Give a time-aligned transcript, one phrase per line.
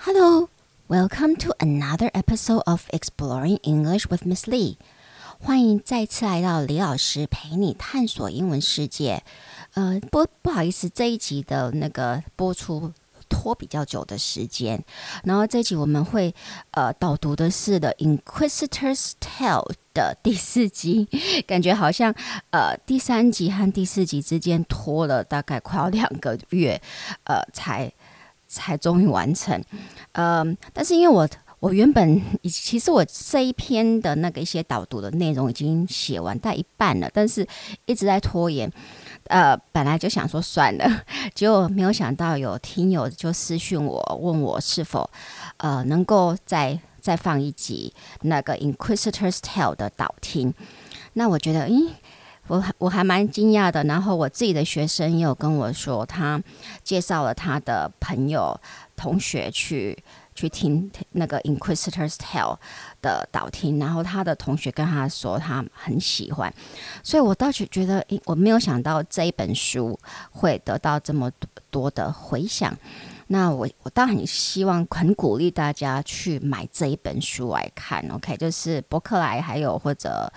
[0.00, 0.50] Hello,
[0.88, 4.76] welcome to another episode of Exploring English with Miss Lee.
[5.40, 9.24] 欢迎再次来到李老师陪你探索英文世界。
[9.74, 12.92] 呃，不不好意思，这一集的那个播出
[13.28, 14.84] 拖比较久的时间。
[15.24, 16.32] 然后这一集我们会
[16.70, 21.08] 呃导读的是《The Inquisitor's Tale》的第四集，
[21.46, 22.14] 感觉好像
[22.50, 26.80] 呃第三集和第四集之间拖了大概快要两个月，
[27.24, 27.92] 呃才
[28.56, 29.62] 才终于完成。
[30.12, 31.28] 嗯、但是因为我。
[31.58, 37.44] 我原本其实我这一篇的那个一些导读的内容已经写完大一半了，但是
[37.86, 38.70] 一直在拖延。
[39.28, 40.84] 呃，本来就想说算了，
[41.34, 45.10] 结果没有想到有听友就私讯我问我是否
[45.56, 50.52] 呃能够再再放一集那个《Inquisitor's Tale》的导听。
[51.14, 51.88] 那我觉得，咦，
[52.48, 53.82] 我我还蛮惊讶的。
[53.84, 56.42] 然后我自己的学生也有跟我说，他
[56.82, 58.58] 介绍了他的朋友
[58.96, 59.96] 同学去。
[60.36, 62.54] 去听那个《Inquisitor's Tale》
[63.00, 66.52] 的导听，然后他的同学跟他说他很喜欢，
[67.02, 69.98] 所以我倒是觉得，我没有想到这一本书
[70.30, 71.30] 会得到这么
[71.70, 72.76] 多的回响。
[73.28, 78.06] 那我我当然很希望，很鼓励大家去买这一本书来看。
[78.10, 80.32] OK，就是博客来还有或者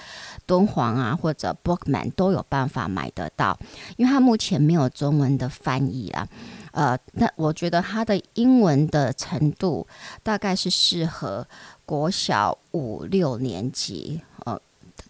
[0.46, 3.58] 敦煌啊，或者 Bookman 都有办法买得到，
[3.98, 6.28] 因为它目前没有中文的翻译啦。
[6.72, 9.88] 呃，那我觉得他的英文的程度
[10.22, 11.48] 大概是适合
[11.84, 14.60] 国小五六年级，呃，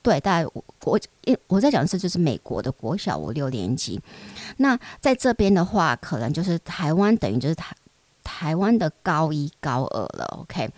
[0.02, 1.00] 对，大概我我
[1.48, 4.00] 我在讲的是就是美国的国小五六年级。
[4.58, 7.76] 那在这边的话，可能就是台湾等于就是台
[8.24, 10.70] 台湾的高一高二了，OK。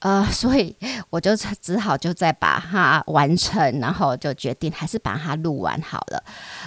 [0.00, 0.74] 呃，所以
[1.10, 6.24] 我就只好就再把它完成，然后就决定还是把它录完好了。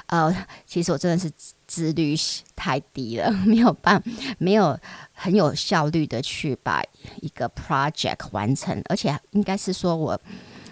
[0.08, 0.34] 呃，
[0.66, 1.30] 其实我真的是
[1.68, 2.16] 自律
[2.56, 4.02] 太低了， 没有办，
[4.38, 4.78] 没有
[5.14, 6.82] 很有效率的去把
[7.22, 10.20] 一个 project 完成，而且应该是说我。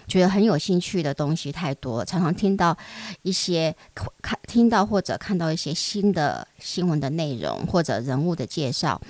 [0.08, 2.76] 觉得很有兴趣的东西太多，常常听到
[3.22, 3.74] 一些
[4.22, 9.00] 看听到或者看到一些新的新闻的内容或者人物的介绍，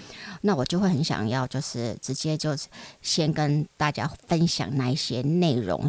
[0.42, 2.50] 那我就会很想要，就是直接就
[3.00, 5.88] 先跟大家分享那一些内容，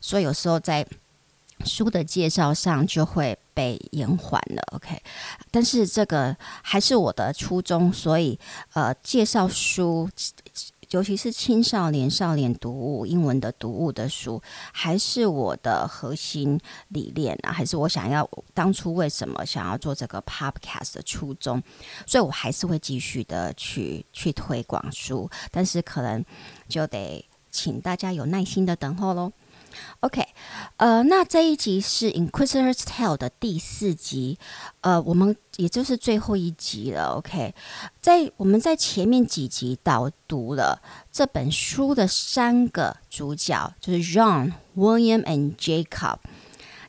[0.00, 0.86] 所以有时候在
[1.64, 4.62] 书的介绍上就会被延缓了。
[4.74, 5.00] OK，
[5.50, 8.38] 但是这个还是我的初衷，所以
[8.74, 10.08] 呃，介绍书。
[10.90, 14.40] 尤其是青少年、少年读物、英文的读物的书，
[14.72, 16.58] 还是我的核心
[16.88, 21.62] 理念啊，还是我想要当初为什么想要做这个 podcast 的初衷，
[22.06, 26.24] 所以我还是会继续的去去推广书，但是可能
[26.68, 29.32] 就得请大家有耐心的等候喽。
[30.00, 30.26] OK，
[30.76, 34.38] 呃，那这一集是《Inquisitor's Tale》的第四集，
[34.82, 37.14] 呃，我们也就是最后一集了。
[37.16, 37.54] OK，
[38.00, 46.18] 在我们在前面几集导读了这本书的三个主角，就是 John、William and Jacob。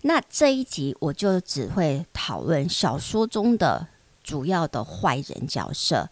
[0.02, 3.88] 那这一集我就只会讨论小说中的
[4.24, 6.10] 主要的坏人角色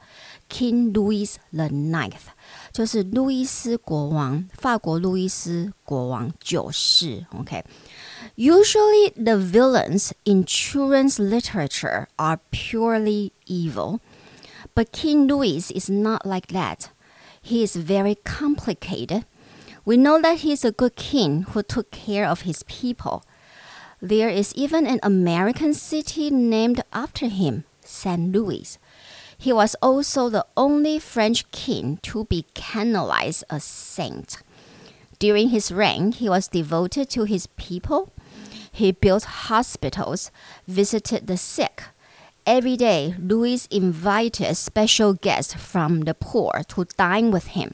[0.49, 2.33] ，King Louis the Ninth。
[2.72, 7.26] 就是路易斯国王，法国路易斯国王九世。
[7.38, 9.24] OK，usually、okay?
[9.24, 14.00] the villains in children's literature are purely evil,
[14.74, 16.90] but King Louis is not like that.
[17.42, 19.24] He is very complicated.
[19.84, 23.22] We know that he is a good king who took care of his people.
[24.02, 28.30] There is even an American city named after him, St.
[28.30, 28.78] Louis.
[29.43, 34.37] He was also the only French king to be canonized a saint.
[35.19, 38.13] During his reign, he was devoted to his people.
[38.71, 40.31] He built hospitals,
[40.65, 41.83] visited the sick.
[42.45, 47.73] Every day, Louis invited special guests from the poor to dine with him.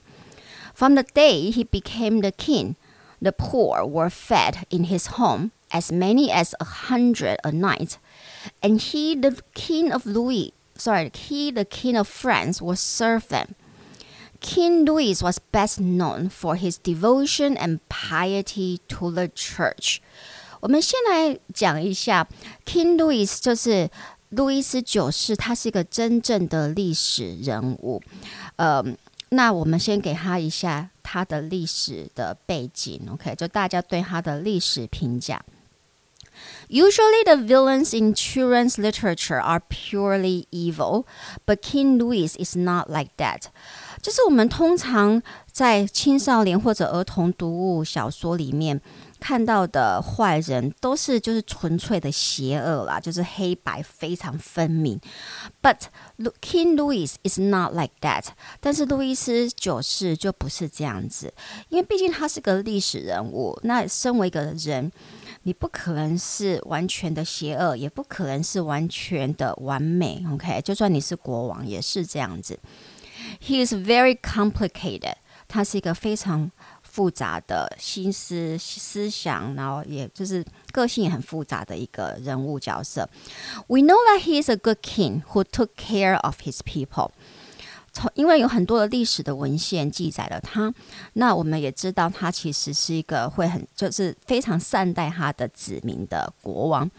[0.73, 2.77] From the day he became the king,
[3.21, 7.99] the poor were fed in his home, as many as a hundred a night.
[8.63, 13.54] And he, the king of Louis, sorry, he, the king of France, was served them.
[14.40, 19.98] King Louis was best known for his devotion and piety to the church.
[20.60, 22.26] 我们先来讲一下
[22.66, 23.90] King Louis，就是
[24.30, 28.02] 路易斯九世，他是一个真正的历史人物。
[28.56, 28.84] 呃，
[29.30, 33.34] 那我们先给他一下他的历史的背景，OK？
[33.36, 35.42] 就大家对他的历史评价。
[36.68, 41.04] Usually, the villains in children's literature are purely evil,
[41.46, 43.44] but King Louis is not like that.
[44.02, 48.80] 就是我们通常在青少年或者儿童读物小说里面，
[49.18, 55.00] 看到的坏人都是就是纯粹的邪恶啦，就是黑白非常分明。
[55.62, 55.84] But
[56.42, 58.26] King Louis is not like that。
[58.60, 61.32] 但是路易斯九世就不是这样子，
[61.70, 63.58] 因为毕竟他是个历史人物。
[63.62, 64.92] 那身为一个人，
[65.43, 70.23] 你不可能是完全的邪恶，也不可能是完全的完美。
[70.31, 72.59] OK，就算你是国王，也是这样子。
[73.41, 75.15] He is very complicated。
[75.47, 76.51] 他是一个非常
[76.83, 83.09] 复杂的心思思想，然后也就是个性也很复杂的一个人物角色。
[83.65, 87.09] We know that he is a good king who took care of his people。
[87.91, 90.73] 从因为有很多的历史的文献记载了他，
[91.13, 96.89] 那我们也知道他其实是一个会很就是非常善待他的子民的国王。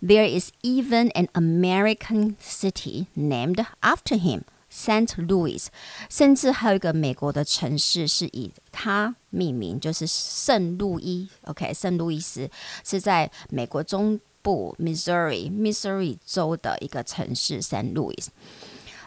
[0.00, 4.42] There is even an American city named after him.
[4.74, 5.66] Saint Louis，
[6.08, 11.28] 甚至还有一个美国的城市是以他命名，就是圣路易。
[11.42, 12.48] OK，圣路易斯
[12.82, 18.28] 是在美国中部 Missouri，Missouri 州的一个城市 Saint Louis。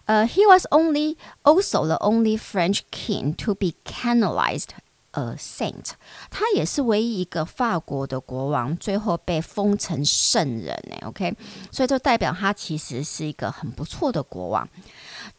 [0.06, 4.71] 呃、uh,，He was only also the only French king to be canonized
[5.12, 5.93] a saint。
[6.31, 10.77] 他也是唯一一个法国的国王，最后被封成圣人。
[11.03, 11.35] OK，
[11.73, 14.69] 所以就代表他其实是一个很不错的国王。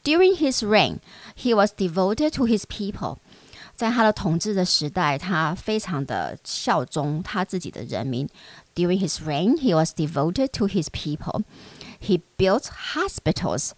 [0.03, 0.99] During his reign,
[1.37, 3.17] he was devoted to his people.
[3.73, 8.29] 在他的统治的时代，他非常的效忠他自己的人民。
[8.75, 11.43] During his reign, he was devoted to his people.
[11.99, 13.71] He built hospitals.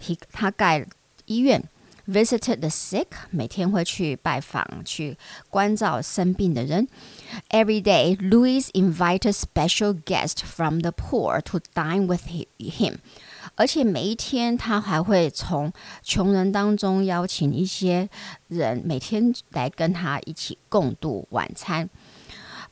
[0.00, 0.86] He 他盖
[1.26, 1.68] 医院，
[2.06, 3.06] visited the sick.
[3.30, 5.16] 每天会去拜访，去
[5.48, 6.88] 关照生病的人。
[7.50, 12.26] Every day, Louis invited special guests from the poor to dine with
[12.58, 12.98] him.
[13.56, 15.72] 而且每一天，他还会从
[16.02, 18.08] 穷人当中邀请一些
[18.48, 21.88] 人，每天来跟他一起共度晚餐。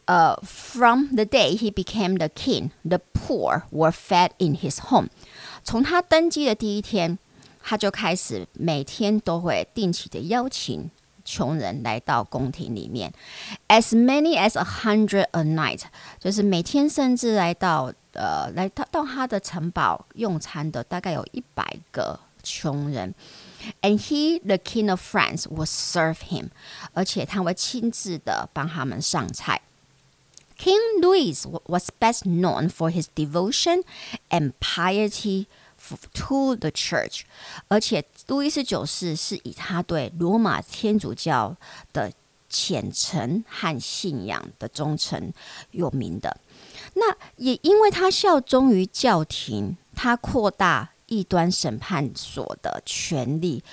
[0.06, 5.08] 呃、uh,，From the day he became the king, the poor were fed in his home。
[5.67, 7.19] 从他登基的第一天，
[7.61, 10.89] 他就开始每天都会定期的邀请
[11.25, 13.11] 穷人来到宫廷里面
[13.67, 15.81] ，as many as a hundred a night，
[16.21, 17.93] 就是每天甚至来到。
[18.13, 23.13] 呃，来到到他的城堡用餐的大概有一百个穷人
[23.83, 26.47] ，and he, the king of France, will serve him，
[26.93, 29.61] 而且他会亲自的帮他们上菜。
[30.57, 33.83] King Louis was best known for his devotion
[34.29, 35.45] and piety
[36.13, 37.21] to the church，
[37.67, 41.55] 而且路易斯九世是以他对罗马天主教
[41.93, 42.11] 的
[42.49, 45.31] 虔诚和信仰的忠诚
[45.71, 46.39] 有名的。
[46.95, 53.63] 那也因为他效忠于教廷，他扩大异端审判所的权力，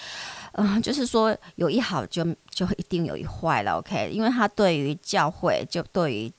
[0.56, 4.10] 嗯、就是说有一好就就一定有一坏了，OK？
[4.10, 6.32] 因为他对于教会就对于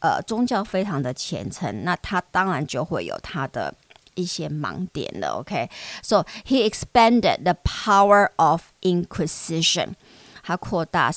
[0.00, 3.74] 呃宗教非常的虔诚，那他当然就会有他的
[4.14, 9.94] 一些盲点了，OK？So he expanded the power of Inquisition，
[10.42, 11.10] 他扩大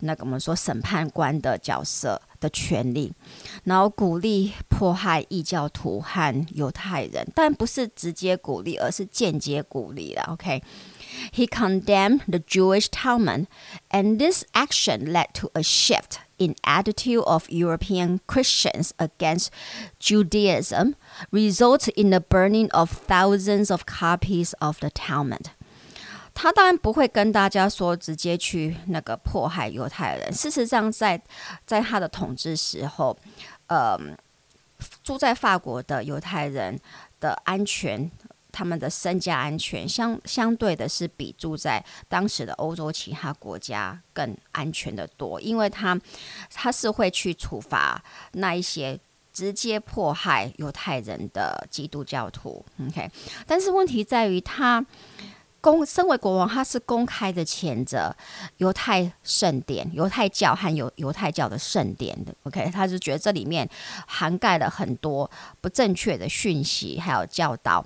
[0.00, 2.20] 那个我们说审判官的角色。
[2.40, 3.12] 的权利，
[3.64, 10.62] 然后鼓励迫害异教徒和犹太人，但不是直接鼓励，而是间接鼓励了，OK？。
[11.19, 13.47] OK，he condemned the Jewish Talmud,
[13.89, 19.49] and this action led to a shift in attitude of European Christians against
[19.99, 20.95] Judaism,
[21.31, 25.51] resulting in the burning of thousands of copies of the Talmud.
[26.33, 30.33] 他当然不会跟大家说直接去那个迫害犹太人。
[30.33, 31.23] 事实上在，在
[31.65, 33.17] 在他的统治时候，
[33.67, 33.97] 呃，
[35.01, 36.77] 住在法国的犹太人
[37.21, 38.11] 的安全，
[38.52, 45.98] 他们的身家安全相相对的是比住在当时的欧洲其他国家更安全的多，因为他
[46.52, 48.02] 他是会去处罚
[48.32, 48.98] 那一些
[49.32, 52.64] 直接迫害犹太人的基督教徒。
[52.86, 53.10] OK，
[53.46, 54.84] 但是问题在于他。
[55.61, 58.15] 公身为国王，他是公开的谴责
[58.57, 62.31] 犹太圣典、犹太教和犹犹太教的圣典的。
[62.43, 63.67] OK，他是觉得这里面
[64.05, 65.29] 涵盖了很多
[65.61, 67.83] 不正确的讯息，还有教导。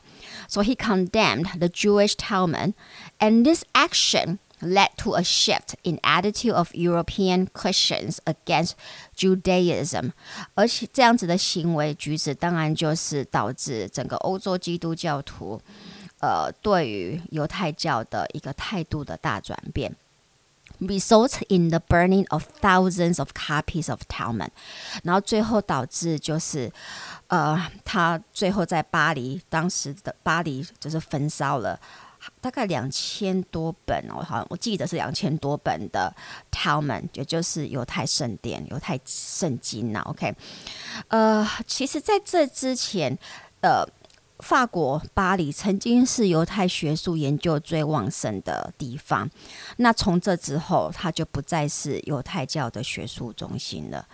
[0.50, 2.74] So he condemned the Jewish Talmud,
[3.20, 8.74] and this action led to a shift in attitude of European Christians against
[9.16, 10.12] Judaism。
[10.54, 15.62] 而且这样子的行为举止，当然就是导致整个欧洲基督教徒。
[16.25, 19.95] 呃，对于犹太教的一个态度的大转变
[20.81, 24.49] ，result in the burning of thousands of copies of Talmud，
[25.03, 26.73] 然后最后导致就是，
[27.27, 31.79] 呃，他最后在巴黎，当时的巴黎就是焚烧了
[32.41, 36.11] 大概两千多本哦，好像我记得是两千多本的
[36.51, 40.01] Talmud，也就是犹太圣典、犹太圣经呐。
[40.07, 40.35] OK，
[41.09, 43.19] 呃，其实在这之前，
[43.61, 43.87] 呃。
[44.41, 49.31] 法国巴黎曾经是犹太学术研究最旺盛的地方。
[49.77, 54.07] 那从这之后，它就不再是犹太教的学术中心了。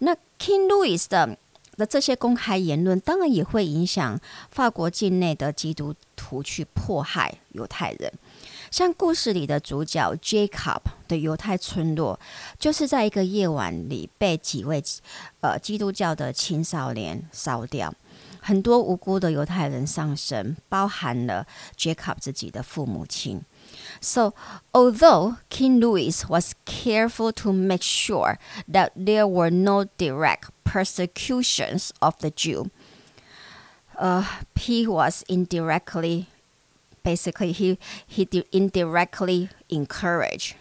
[0.00, 1.38] 那 King Louis 的
[1.76, 8.12] 的这些公开言论，当然也会影响法国境内的基督徒去迫害犹太人。
[8.70, 12.18] 像故事里的主角 Jacob 的犹太村落，
[12.58, 14.82] 就是在一个夜晚里被几位
[15.40, 17.92] 呃基督教的青少年烧掉。
[18.41, 21.45] 很多无辜的犹太人丧生，包含了
[21.75, 23.43] Jacob 自己的父母亲。
[23.99, 24.33] So,
[24.71, 28.37] although King Louis was careful to make sure
[28.71, 32.69] that there were no direct persecutions of the Jew,
[33.99, 34.23] uh,
[34.55, 36.27] he was indirectly,
[37.03, 40.55] basically, he he indirectly encourage,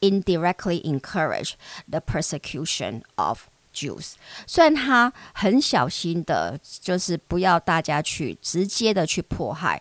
[0.00, 1.56] indirectly encourage
[1.86, 3.50] the persecution of.
[3.74, 4.14] Jews，
[4.46, 9.80] 虽然他很小心的，就是不要大家去直接的去迫害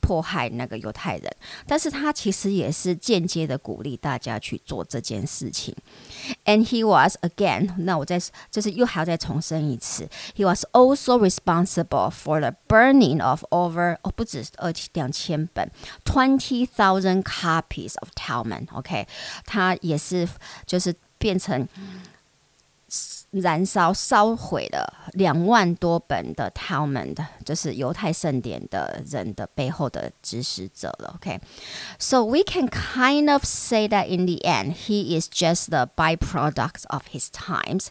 [0.00, 1.36] 迫害那个犹太人，
[1.66, 5.74] 但是他其实也是间接的鼓励大家去做这件事情。
[6.44, 8.18] And he was again，那我再
[8.50, 15.70] 就是又还要再重申一次，he was also responsible for the burning of over 哦不止二两千本
[16.04, 19.06] twenty thousand copies of Talmud。OK，
[19.44, 20.26] 他也是
[20.64, 21.68] 就是变成。
[23.30, 31.14] 燃烧烧毁了两万多本的 Talmud，就是犹太圣典的人的背后的指使者了。
[31.16, 37.02] OK，so we can kind of say that in the end, he is just the byproduct of
[37.12, 37.88] his times.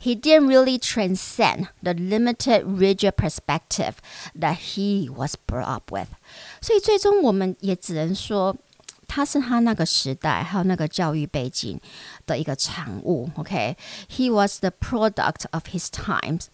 [0.00, 3.94] He didn't really transcend the limited rigid perspective
[4.38, 6.08] that he was brought up with.
[6.60, 8.56] 所以最终我们也只能说。
[9.08, 11.80] 他是他那个时代还有那个教育背景
[12.26, 13.30] 的一个产物。
[13.36, 16.46] OK，he was the product of his times。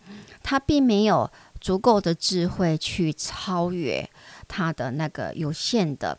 [0.42, 1.30] 他并没有
[1.60, 4.08] 足够的智慧去超越
[4.48, 6.18] 他的那个有限的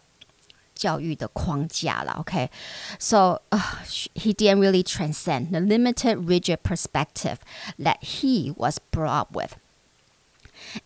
[0.73, 2.13] 教育的框架了。
[2.19, 3.41] OK，so
[4.15, 7.37] he didn't really transcend the limited rigid perspective
[7.77, 9.51] that he was brought up with。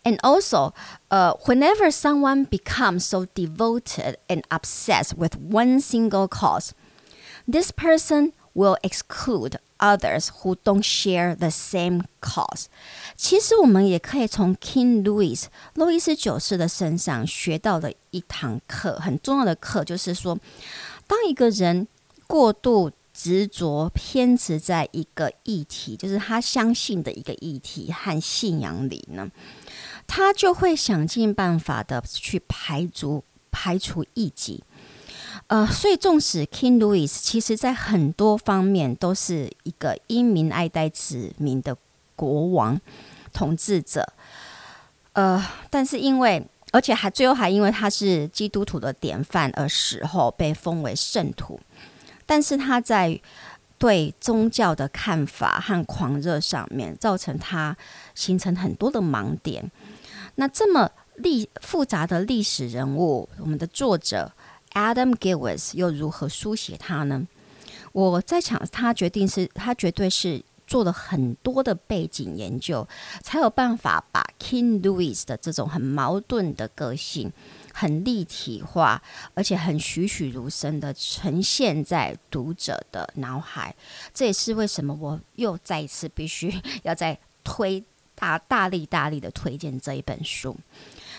[0.04, 0.72] And also,
[1.10, 6.72] uh, whenever someone becomes so devoted and obsessed with one single cause,
[7.46, 12.66] this person will exclude others who don't share the same cause.
[13.14, 20.38] 其实我们也可以从 King Louis 路易斯九世的身上学到的一堂课，很重要的课，就是说，
[21.06, 21.86] 当一个人
[22.26, 29.30] 过度执着偏执在一个议题，就是他相信的一个议题和信仰里呢，
[30.13, 34.61] 他就会想尽办法的去排除排除异己。
[35.47, 41.77] 呃，所以纵使 King Louis 其实在很多方面都是一个英明爱戴子民的
[42.17, 42.79] 国王
[43.31, 44.11] 统治者，
[45.13, 51.57] 呃，但是因为而且还最后还因为他是基督徒的典范而死后被封为圣徒。
[52.25, 53.19] 但是他在
[53.77, 57.75] 对宗教的看法和狂热上面，造成他
[58.13, 59.71] 形成很多的盲点。
[60.35, 64.31] 那这么历复杂的历史人物，我们的作者
[64.73, 67.27] Adam Gillis 又如何书写他呢？
[67.91, 72.87] 我在想，他决定是他绝对是做了很多的背景研究，
[73.21, 77.31] 才有办法把 King Louis 的这种很矛盾的个性。
[77.73, 79.01] 很立体化，
[79.33, 83.73] 而且很栩栩如生的呈现在读者的脑海。
[84.13, 87.81] 这也是为什么我又再一次必须 要再推
[88.14, 90.56] 大大力大力的推荐这一本书。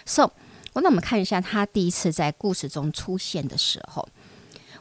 [0.05, 0.31] So，
[0.73, 4.07] 那我们看一下他第一次在故事中出现的时候。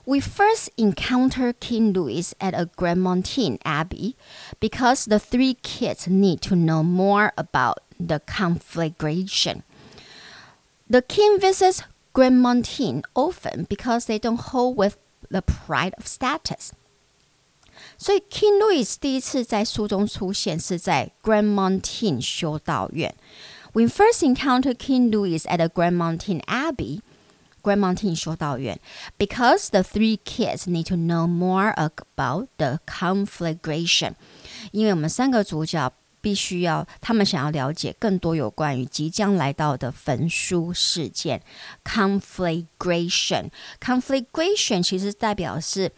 [0.05, 4.15] We first encounter King Louis at a Grandmontine Abbey
[4.61, 9.63] because the three kids need to know more about the conflagration.
[10.89, 11.83] The king visits
[12.15, 14.97] Grandmontine often because they don't hold with
[15.29, 16.73] the pride of status.
[18.01, 23.15] 所以 King Louis 第一次在书中出现是在 Grandmontine 修道院。
[23.73, 27.01] We first encountered King Louis at the Grandmontine Abbey,
[27.63, 28.79] Grandmontine 修道院，
[29.19, 34.15] because the three kids need to know more about the conflagration。
[34.73, 35.93] 因为我们三个主角。
[36.23, 41.41] 必须要，他们想要了解更多有关于即将来到的焚书事件，
[41.85, 45.93] conflagration。conflagration 其实代表是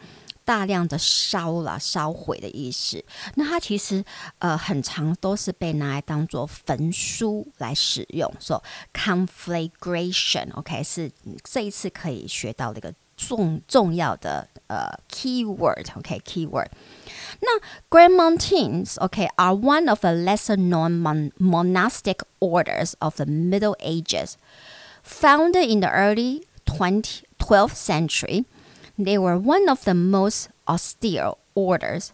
[0.46, 3.04] 大量的烧了、烧毁的意思。
[3.36, 4.04] 那它其实
[4.40, 8.32] 呃很长都是被拿来当做焚书来使用。
[8.40, 11.12] 说、so, conflagration，OK、是
[11.44, 16.68] 这一次可以学到的一个重重要的呃 keyword，OK keyword。
[17.42, 17.60] 那
[17.90, 24.36] Grand Mountains，OK，are one of the lesser known mon monastic orders of the Middle Ages,
[25.04, 28.46] founded in the early twenty twelfth century.
[28.99, 32.09] They were one of the most austere orders.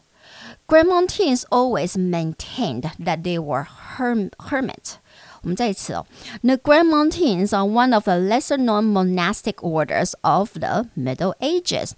[0.66, 3.66] Grand Mountains always maintained that they were
[3.96, 4.96] herm hermit.
[5.42, 6.06] 我们再一次哦，
[6.42, 11.92] The Grand Mountains are one of the lesser known monastic orders of the Middle Ages.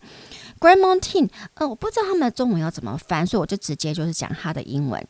[0.59, 5.06] Grand Mountain，呃，我不知道他们的中文要怎么翻，所以我就直接就是讲它的英文。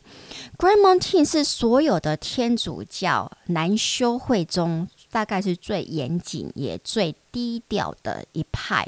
[0.57, 8.87] Grand Mountain 是所有的天主教男修会中，大概是最严谨也最低调的一派。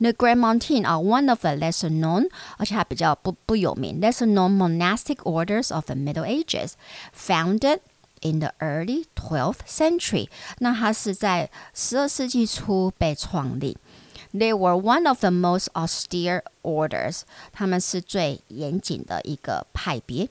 [0.00, 6.24] OK，The Grand Mountain are one of the lesser known，而且还比较不不有名，lesser known monastic orders of the Middle
[6.24, 7.80] Ages，founded
[8.22, 10.28] in the early twelfth century。
[10.58, 13.76] 那它是在十二世纪初被创立。
[14.34, 17.22] They were one of the most austere orders。
[17.52, 20.30] 他们是最严谨的一个派别。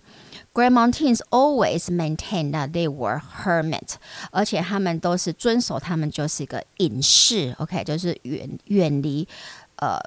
[0.53, 3.95] Grand Mountains always maintained that they were hermit，
[4.31, 9.27] 而且他们都是遵守，他们就是一个隐士，OK，就是远远离
[9.75, 9.99] 呃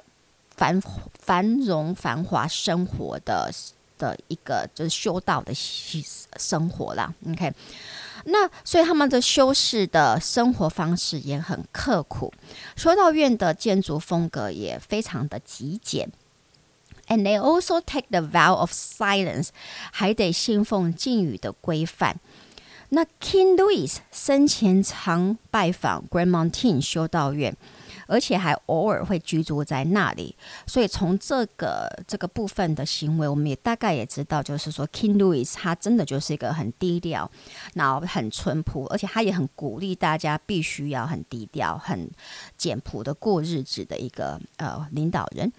[0.57, 0.81] 繁
[1.17, 3.49] 繁荣繁华生活的
[3.97, 7.53] 的一个就是修道的生活啦，OK。
[8.24, 12.32] 那所以他们的修士的生活方式也很刻苦，
[12.76, 16.10] 修道院的建筑风格也非常的极简。
[17.08, 19.48] And they also take the vow of silence，
[19.90, 22.20] 还得信奉禁语的规范。
[22.90, 27.56] 那 King Louis 生前常拜访 Grand Mountain 修道院。
[28.10, 30.34] 而且还偶尔会居住在那里，
[30.66, 37.30] 所以从这个这个部分的行为，我们也大概也知道，就是说 King Louis 他真的就是一个很低调，
[37.74, 42.10] 然后很淳朴，而且他也很鼓励大家必须要很低调、很
[42.56, 45.52] 简朴的过日子的一个呃领导人。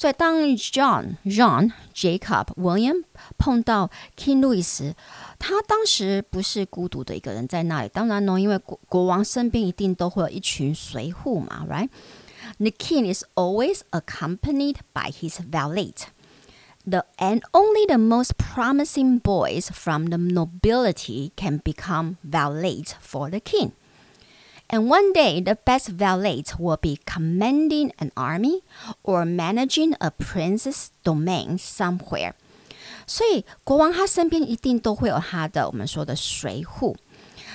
[0.00, 3.04] 所以当 John、John、Jacob、William
[3.38, 4.94] 碰到 King Louis，
[5.38, 7.88] 他当时不是孤独的一个人在那里。
[7.88, 15.92] 当然呢，因为国国王身边一定都会有一群随扈嘛，right？The king is always accompanied by his valet.
[16.88, 23.40] The and only the most promising boys from the nobility can become valets for the
[23.40, 23.72] king.
[24.71, 28.61] And one day, the best valet will be commanding an army
[29.03, 32.31] or managing a prince's domain somewhere.
[33.05, 36.95] 所以，国王他身边一定都会有他的我们说的随扈。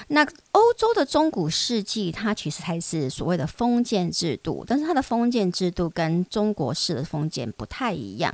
[0.09, 8.33] 那欧洲的中古世纪，它其实还是所谓的封建制度，但是它的封建制度跟中国式的封建不太一样，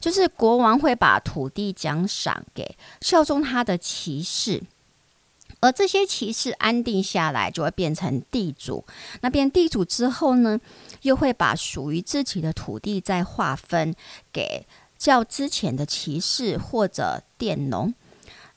[0.00, 4.62] 就是国王会把土地奖赏给效忠他的骑士。
[5.60, 8.84] 而这些骑士安定下来，就会变成地主。
[9.22, 10.58] 那变地主之后呢，
[11.02, 13.94] 又会把属于自己的土地再划分
[14.32, 14.66] 给
[14.96, 17.92] 较之前的骑士或者佃农。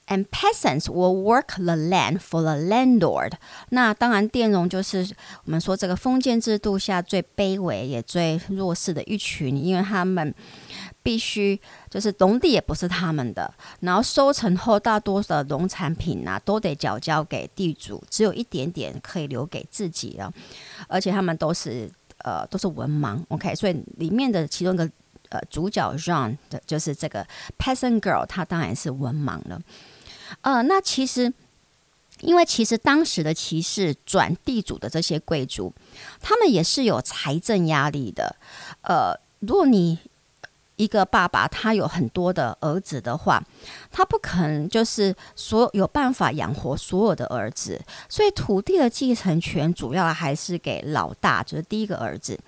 [0.07, 3.33] And peasants will work the land for the landlord。
[3.69, 5.07] 那当然，佃农就是
[5.45, 10.33] 我们说这个封建制度下最卑微也最弱势的一群，因为他们。
[11.03, 11.59] 必须
[11.89, 20.31] 就是农地也不是他们的，然后收成后大多的农产品啊都得缴交给地主，只有一点点可以留给自己了。
[20.87, 24.89] 而且他们都是呃都是文盲，OK，所以里面的其中一个
[25.29, 27.25] 呃主角 John 的就是这个
[27.57, 29.61] peasant girl，她当然是文盲了。
[30.41, 31.33] 呃，那其实
[32.21, 35.73] 因为其实当时的骑士转地主的这些贵族，
[36.19, 38.35] 他们也是有财政压力的。
[38.83, 39.97] 呃，如果你
[40.81, 43.39] 一个爸爸，他有很多的儿子的话，
[43.91, 52.39] 他不可能就是所有办法养活所有的儿子，所以土地的继承权主要还是给老大，就是第一个儿子。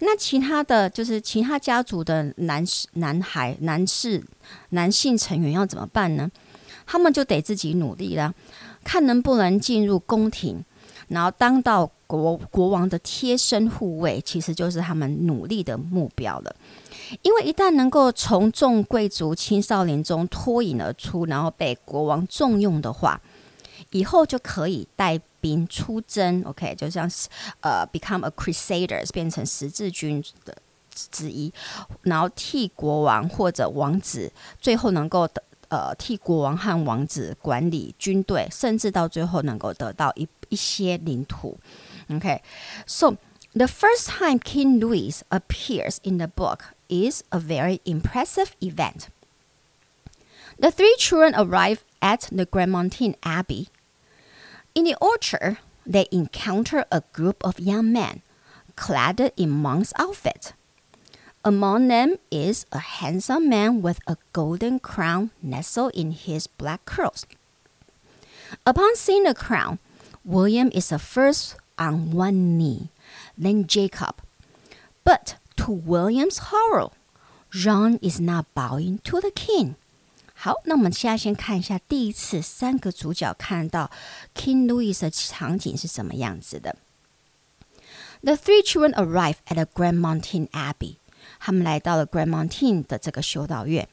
[0.00, 4.22] 那其他的就是其他家族的男士、男孩、男士、
[4.70, 6.30] 男性成员要怎么办呢？
[6.86, 8.34] 他们就得自己努力了，
[8.84, 10.62] 看能不能进入宫廷，
[11.08, 16.56] 然后当到国国王的贴身护卫，其实就是他们努力的目标了。
[17.22, 23.20] 因为一旦能够从众贵族青少年中脱颖而出，然后被国王重用的话，
[23.90, 26.42] 以后就可以带兵出征。
[26.44, 27.28] OK，就像是
[27.60, 30.56] 呃，become a crusaders，变成十字军的
[30.94, 31.52] 之一，
[32.02, 41.58] 然后替国王或者王子，最后能够得呃替国王和王子管理军队，甚至到最后能够得到一一些领土。
[42.10, 43.16] OK，so。
[43.52, 49.08] The first time King Louis appears in the book is a very impressive event.
[50.58, 53.68] The three children arrive at the Grandmontine Abbey.
[54.74, 58.22] In the orchard, they encounter a group of young men
[58.76, 60.52] clad in monk's outfit.
[61.44, 67.26] Among them is a handsome man with a golden crown nestled in his black curls.
[68.66, 69.78] Upon seeing the crown,
[70.24, 72.90] William is the first on one knee,
[73.38, 74.16] then Jacob.
[75.04, 76.91] But to William's horror,
[77.51, 79.75] John is not bowing to the king.
[80.33, 83.89] 好，那我们现在先看一下第一次三个主角看到
[84.35, 86.75] King Louis 的场景是什么样子的。
[88.21, 90.97] The three children arrive at the Grandmontine Abbey.
[91.39, 93.87] 他们来到了 Grandmontine 的这个修道院。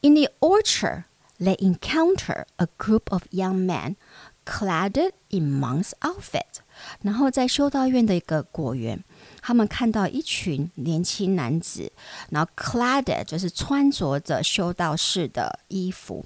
[0.00, 1.04] In the orchard,
[1.38, 3.96] they encounter a group of young men
[4.44, 6.60] clad in monk's outfit.
[7.02, 9.04] 然后在修道院的一个果园。
[9.47, 11.89] 他们看到一群年轻男子，
[12.31, 16.25] 然后 clad 就是穿着着修道士的衣服。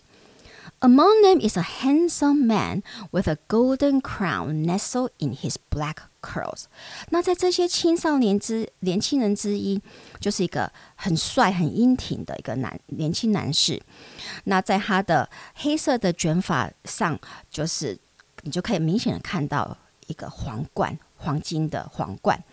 [0.80, 2.82] Among them is a handsome man
[3.12, 6.64] with a golden crown nestled in his black curls。
[7.10, 9.80] 那在这些青少年之年轻人之一，
[10.20, 13.80] 就是一个很帅、很英挺的一个男年轻男士。
[14.46, 17.20] 那在他的黑色的卷发上，
[17.52, 18.00] 就是
[18.42, 22.44] 你就可以明显的看到一个皇冠，黄金的皇冠。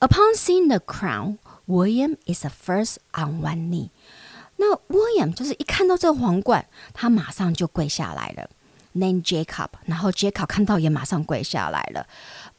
[0.00, 3.90] Upon seeing the crown, William is the first on one knee.
[4.56, 8.50] 那 William 就是一看到这个皇冠，他马上就跪下来了。
[8.94, 12.06] Then Jacob，然后 Jacob 看到也马上跪下来了。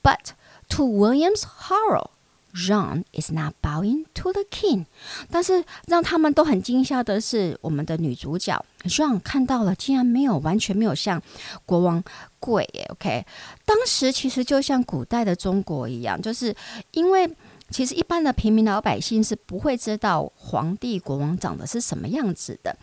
[0.01, 0.31] But
[0.69, 2.09] to William's horror,
[2.54, 4.86] John is not bowing to the king.
[5.28, 11.20] 但是让他们都很惊吓的是，我们的女主角 John 看到了，竟然没有完全没有向
[11.66, 12.02] 国王
[12.38, 12.64] 跪。
[12.90, 13.26] OK，
[13.64, 16.54] 当时其实就像古代的中国一样，就是
[16.92, 17.28] 因为
[17.70, 22.76] 其实一般的平民老百姓是不会知道皇帝国王长得是什么样子的，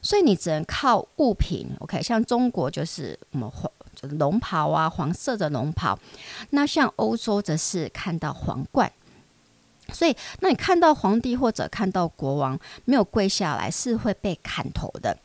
[0.00, 1.68] 所以你只能靠物品。
[1.80, 3.70] OK，像中国就是我们黄
[4.18, 5.98] 龙袍啊，黄色的龙袍。
[6.50, 8.90] 那像欧洲则是看到皇冠。
[9.92, 15.16] 所以，那你看到皇帝或者看到国王没有跪下来，是会被砍头的。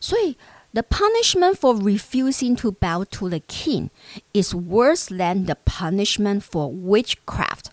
[0.00, 0.36] 所以
[0.72, 3.88] ，the punishment for refusing to bow to the king
[4.32, 7.66] is worse than the punishment for witchcraft。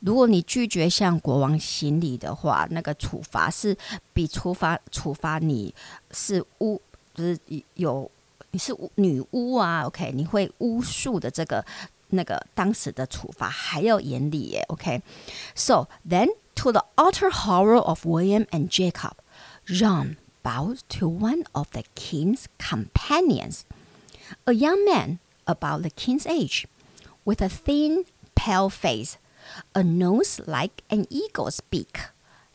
[0.00, 3.76] 如果你拒绝向国王行礼的话，那个处罚是
[4.12, 5.74] 比处罚处罚你
[6.10, 6.80] 是巫，
[7.14, 7.38] 就是
[7.74, 8.10] 有
[8.50, 11.64] 你是巫女巫啊，OK，你会巫术的这个。
[12.11, 19.17] 那个当时的处罚还要严厉耶，OK？So then, to the utter horror of William and Jacob,
[19.65, 23.61] John bowed to one of the king's companions,
[24.45, 26.65] a young man about the king's age,
[27.25, 29.17] with a thin, pale face,
[29.75, 31.99] a nose like an eagle's beak,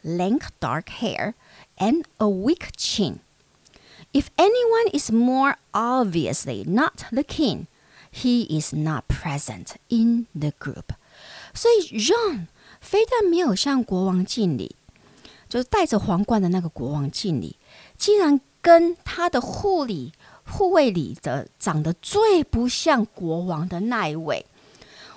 [0.02, 1.34] lank dark hair,
[1.78, 3.20] and a weak chin.
[4.14, 7.66] If anyone is more obviously not the king,
[8.14, 10.94] He is not present in the group，
[11.54, 14.76] 所以 John 非但没有向国王敬礼，
[15.48, 17.56] 就是戴着皇冠的那个国王敬礼，
[17.96, 20.12] 竟然跟他的护理
[20.44, 24.44] 护卫里的长得最不像国王的那一位，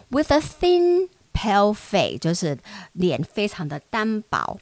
[0.08, 2.58] with a thin pale face，就是
[2.94, 4.58] 脸非常的单薄，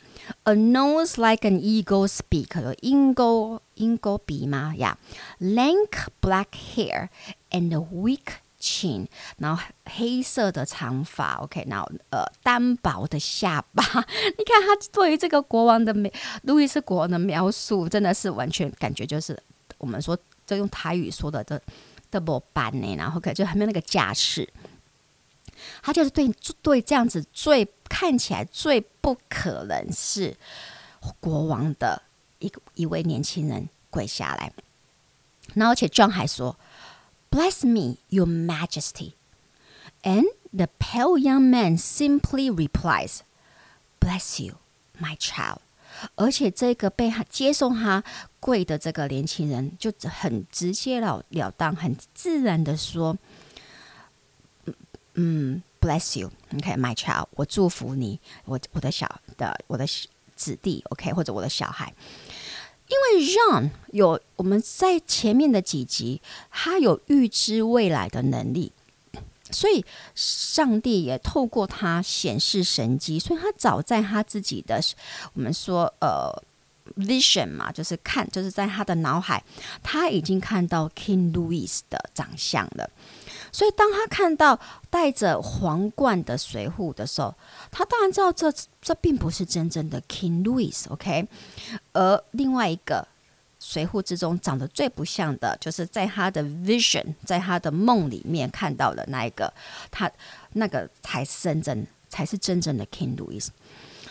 [0.45, 4.73] a nose like an eagle's beak，有鹰钩鹰钩鼻吗？
[4.77, 4.97] 呀、
[5.39, 7.09] yeah.，lank black hair。
[7.50, 8.26] And a weak
[8.60, 9.06] chin，
[9.38, 13.82] 然后黑色的长发，OK，然后呃单薄的下巴。
[14.36, 19.42] 你看他对于这个国王的描，路易斯国王的描述，真的是完全感觉就是
[19.78, 20.14] 我们说
[20.46, 21.58] 就用台语说的这
[22.12, 24.46] double 班呢，然后可就还没有那个架势。
[25.80, 26.28] 他就是对
[26.60, 30.36] 对这样子最看起来最不可能是
[31.18, 32.02] 国王的
[32.40, 34.52] 一个一位年轻人跪下来，
[35.54, 36.54] 然后而且 John 还说。
[37.30, 39.14] Bless me, Your Majesty.
[40.02, 43.22] And the pale young man simply replies,
[44.00, 44.56] Bless you,
[45.00, 45.58] my child.
[46.14, 48.04] 而且这个被他接送他
[48.38, 53.16] 跪的这个年轻人就很直截了了当、很自然的说
[55.14, 57.26] ：“嗯，Bless you, OK, my child.
[57.32, 59.84] 我祝福你，我我的小的我的
[60.36, 61.92] 子弟，OK，或者我的小孩。”
[62.88, 68.72] 因为 John 有我们在前面的几集，他有预知未来的能力，
[69.50, 74.80] 所以上帝也透过他显示神迹，所以他早在他自己的
[75.34, 76.32] 我们说呃
[76.96, 79.44] vision 嘛，就是看，就是在他的脑海，
[79.82, 82.90] 他已经看到 King Louis 的长相了。
[83.58, 84.56] 所以当他看到
[84.88, 87.34] 戴着皇冠的随扈的时候，
[87.72, 91.26] 他当然知道这这并不是真正的 King Louis，OK？、
[91.92, 93.08] 而另外一个
[93.58, 99.52] 随扈之中长得最不像的，就是在他的 vision，在他的梦里面看到的那一个，
[99.90, 100.08] 他
[100.52, 103.48] 那个才是真正才是真正的 King Louis。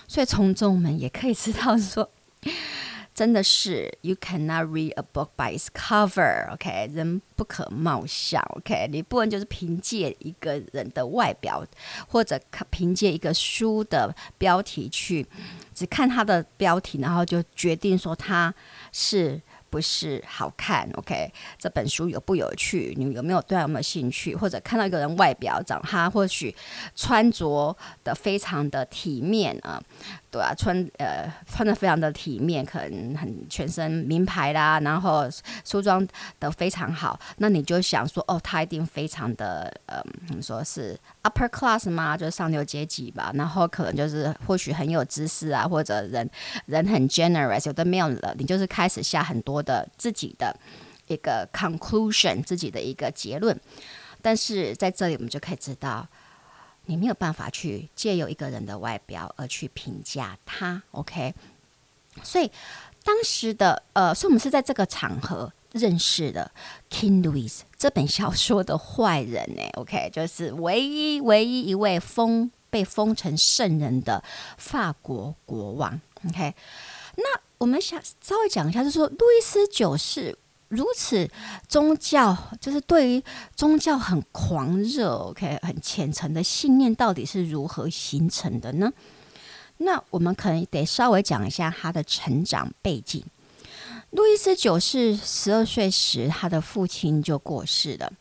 [0.10, 2.10] 所以从中我们也可以知道说。
[3.17, 6.88] 真的是，you cannot read a book by its cover，OK？
[6.93, 8.88] 人不可貌相，OK？
[8.91, 11.65] 你不能就是凭借一个人的外表，
[12.08, 15.25] 或者凭借一个书的标题去，
[15.73, 18.53] 只看他的标题，然后就决定说他
[18.91, 19.41] 是。
[19.69, 21.30] 不是好看，OK？
[21.60, 22.93] 这本书有不有趣？
[22.95, 24.34] 你有没有对他有没有兴趣？
[24.34, 26.56] 或者看到一个人外表长他或许
[26.95, 29.84] 穿着的非常的体面啊，
[30.32, 35.28] 对啊，穿呃穿的非常的体面，可能很全身名牌啦，然后
[35.63, 36.08] 梳妆
[36.40, 42.16] 的非常好，那你就想说，哦，他一定非常的呃，怎么说是 upper class 吗？
[42.18, 46.30] 就是上流阶级吧，然后可能就是或许很有知识啊，或者人
[46.66, 49.58] 人很 generous，有的没有了，你就是开始下很多。
[49.68, 50.56] 的自己的
[51.08, 53.60] 一个 conclusion，自己的一个结论，
[54.22, 56.08] 但是在这里我们就可以知道，
[56.88, 61.34] 你没有办法去借由一个人的外表而去评价他，OK？
[62.23, 62.52] 所以
[63.04, 66.50] 当时的呃，所以我们是在这个场合认识的
[66.89, 70.10] King Louis 这本小说的坏人呢，OK？
[70.12, 74.23] 就是唯一唯一一位封被封成圣人的
[74.58, 76.56] 法国国王，OK？
[77.15, 77.23] 那。
[77.60, 80.38] 我们想稍微讲一下，就是说，路易斯九世
[80.69, 81.30] 如此
[81.67, 83.23] 宗教，就是对于
[83.56, 88.91] 宗教很狂热，OK，很虔诚的信念，到底是如何形成的呢？
[89.77, 93.23] 那我们可能得稍微讲一下他的成长背景。
[94.10, 98.12] 路易斯九世十二岁时，他的父亲就过世了，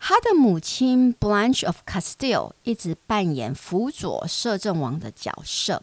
[0.00, 5.82] 他的母亲 Blanche of Castile 一直扮演辅佐摄政王的角色。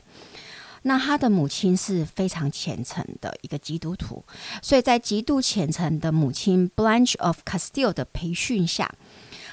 [0.84, 4.24] 那他的母亲是非常虔诚的一个基督徒，
[4.62, 8.94] 所以在极度虔诚的母亲 Blanche of Castile 的培训下，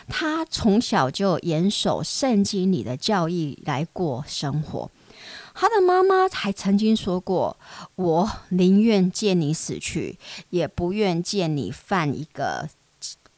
[0.09, 4.91] 他从小就严守圣经里的教义来过生活。
[5.55, 7.59] 他的妈妈还曾经说过
[7.97, 10.17] ：“我宁愿见你死去，
[10.51, 12.69] 也不愿见你犯一个。”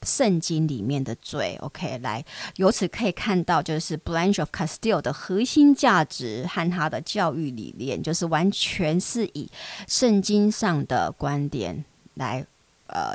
[0.03, 2.25] 圣经里面的罪，OK，来
[2.57, 9.51] 由此可以看到，就是 Blanche of Castile 的核心价值和他的教育理念，就是完全是以
[9.87, 11.85] 圣经上的观点
[12.15, 12.47] 来
[12.87, 13.15] 呃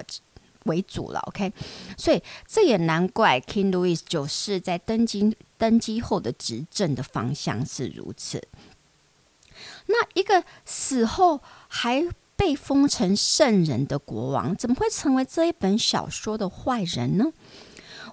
[0.66, 1.52] 为主了，OK，
[1.98, 8.48] 所以这也难怪 King Louis 九世在登基登基后的执政的方向是如此。
[9.88, 12.08] 那一个死后还。
[12.36, 17.26] 被封成圣人的国王，怎么会成为这一本小说的坏人呢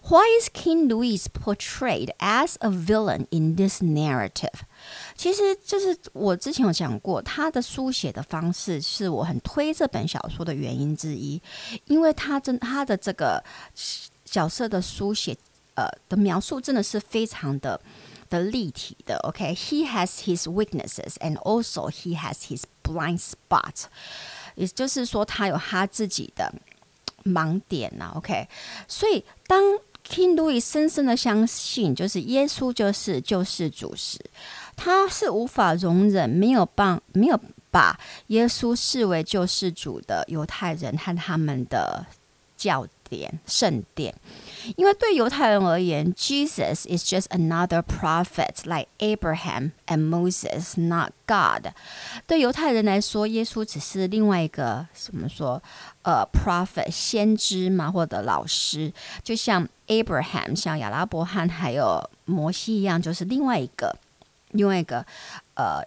[0.08, 4.52] ？Why is King Louis portrayed as a villain in this narrative？
[5.14, 11.40] 其实就是我之前有讲过，他的书写的方式是我很推这本小说的原因之一，
[11.86, 13.42] 因为他真他的这个
[14.24, 15.36] 角色的书写，
[15.74, 17.80] 呃的描述真的是非常的
[18.32, 19.18] 的立体的。
[19.18, 23.84] OK，he、has his weaknesses and also he has his blind spot，
[24.54, 26.50] 也就是说，他有他自己的
[27.24, 28.12] 盲点呐、啊。
[28.16, 28.48] OK，
[28.88, 29.62] 所以当
[30.08, 34.18] King Louis 深深的相信，就是耶稣就是救世主时，
[34.74, 37.38] 他是无法容忍没有帮没有
[37.70, 42.06] 把耶稣视为救世主的犹太人和他们的
[42.56, 44.14] 教典圣殿。
[44.76, 51.74] 因为对犹太人而言，Jesus is just another prophet like Abraham and Moses, not God。
[52.26, 55.62] 对犹太人来说，耶稣只是另外一个怎么说？
[56.02, 58.90] 呃，prophet 先知嘛，或者老师，
[59.22, 63.94] 就像 Abraham，像亚拉伯汉还有摩西一样，就是另外一个
[64.52, 65.04] 另外一个
[65.54, 65.82] 呃。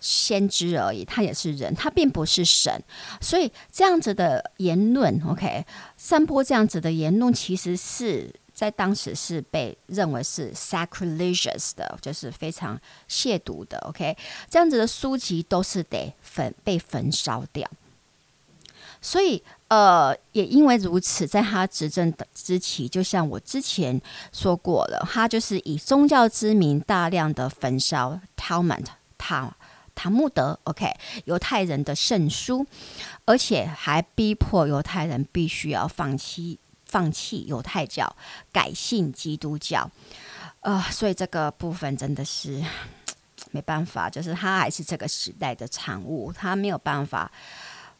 [0.00, 2.82] 先知而已，他也是人，他并不是神，
[3.20, 5.64] 所以这样子的言论，OK，
[5.96, 14.16] 散播这样子的言论，其实是在当时是被认为是 sacrilegious 的，就是非常亵渎的，OK，
[14.48, 17.70] 这样子的书籍都是得焚被焚烧掉。
[19.02, 23.98] 所以，呃，也因为如此，在他执政的之期，就像我之前
[24.30, 28.84] 说过了，他就是以宗教之名大量的焚烧 Talmud
[29.16, 29.56] 他。
[30.00, 30.90] 塔木德，OK，
[31.26, 32.66] 犹太人的圣书，
[33.26, 38.16] 而且还逼迫犹太人必须要放弃放弃犹太教，
[38.50, 39.90] 改信基督教。
[40.60, 42.64] 呃，所以这个部分真的是
[43.52, 47.30] 没办法，就是他还是这个时代的产物，他没有办法，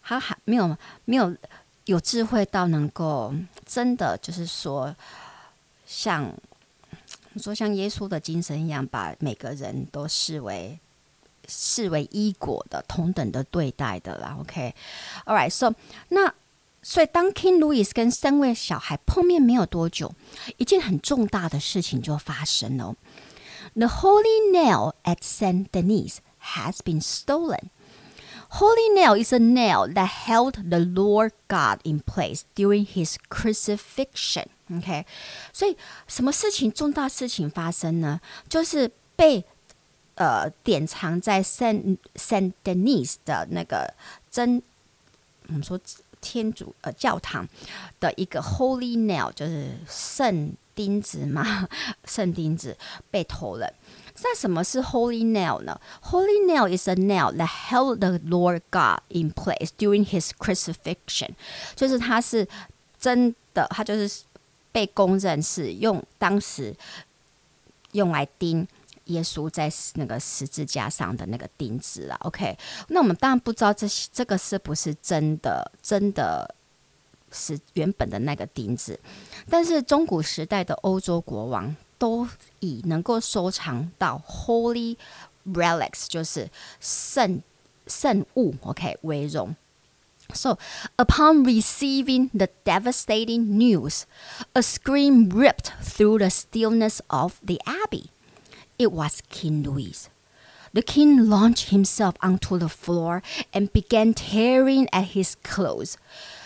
[0.03, 1.37] 他还没有没有
[1.85, 3.35] 有智慧到能够
[3.67, 4.97] 真的就是说
[5.85, 6.33] 像
[7.37, 10.81] 说像耶稣的精神一样，把每个人都视为
[11.51, 14.37] 视为一国的同等的对待的啦。
[14.41, 15.75] OK，All right，so
[16.09, 16.33] 那
[16.83, 20.15] 所以当 King Louis 跟三位小孩碰面没有多久，
[20.57, 22.95] 一件很重大的事情就发生了。
[23.75, 26.19] The Holy Nail at Saint Denis
[26.55, 27.71] has been stolen.
[28.55, 34.47] Holy nail is a nail that held the Lord God in place during his crucifixion.
[34.69, 35.07] OK，
[35.53, 35.77] 所以
[36.09, 38.21] 什么事情重大事情发生呢？
[38.49, 39.45] 就是被
[40.21, 43.95] 呃典藏在圣圣 Denis 的那个
[44.31, 44.63] 真，
[45.47, 45.81] 我们说
[46.21, 47.49] 天主呃教堂
[47.99, 51.67] 的一个 Holy nail，就是圣钉子嘛，
[52.05, 52.77] 圣钉子
[53.11, 53.73] 被偷了。
[54.23, 60.05] 那什么是 Holy Nail 呢？Holy Nail is a nail that held the Lord God in place during
[60.05, 61.31] his crucifixion，
[61.75, 62.47] 就是它是
[62.99, 64.25] 真的，它就是
[64.71, 66.77] 被公认是用当时
[67.93, 68.69] 用来钉
[69.10, 72.16] 耶稣在那个十字架上的那个钉子了。
[72.22, 72.58] OK，
[72.90, 76.56] 那我们当然不知道这这个是不是真的，真的
[77.32, 79.00] 是原本的那个钉子，
[79.50, 81.76] 但是中古时代的欧洲国王。
[81.98, 82.28] 都
[82.60, 84.98] 以能够收藏到 holy
[85.48, 86.50] relics，就是
[86.82, 87.42] 圣
[87.88, 89.56] 圣物，OK 为荣。
[90.34, 90.58] So
[90.98, 94.04] upon receiving the devastating news,
[94.52, 98.08] a scream ripped through the stillness of the abbey.
[98.80, 100.08] It was King Louis.
[100.74, 103.22] The king launched himself onto the floor
[103.54, 105.94] and began tearing at his clothes.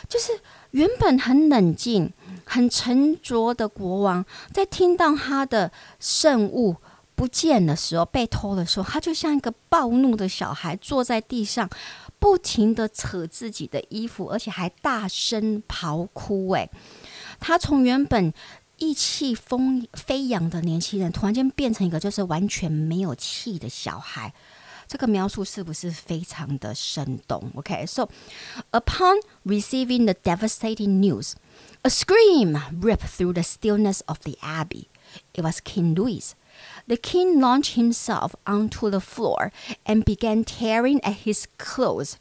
[0.07, 2.13] 就是原本很冷静。
[2.51, 6.77] 很沉着的国王，在听到他的圣物
[7.13, 11.69] 不见的时候，被偷的时候，他就像一个暴怒的小孩，坐在地上，
[12.17, 16.49] 不停地扯自己的衣服，而且还大声嚎哭。
[16.53, 16.71] 诶，
[17.39, 18.33] 他从原本
[18.77, 24.33] 意气风飞扬的年轻人，突然间变成一个就是完全没有气的小孩。
[24.87, 27.51] 这个描述是不是非常的生动？
[27.53, 28.09] OK，so、okay,
[28.71, 31.33] upon receiving the devastating news,
[31.83, 34.87] a scream ripped through the stillness of the abbey.
[35.33, 36.33] It was King Louis.
[36.87, 39.51] The king launched himself onto the floor
[39.85, 42.17] and began tearing at his clothes.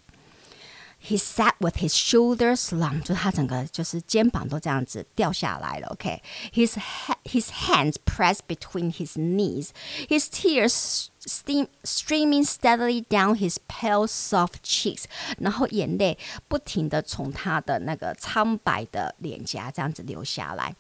[1.03, 5.87] He sat with his shoulders slumped，就他整个就是肩膀都这样子掉下来了。
[5.93, 7.15] OK，his、okay?
[7.25, 9.69] his hands pressed between his knees,
[10.09, 15.05] his tears steam streaming steadily down his pale soft cheeks，
[15.39, 16.19] 然后眼泪
[16.49, 20.75] 不停地从他的那个苍白的脸颊这样子流下来。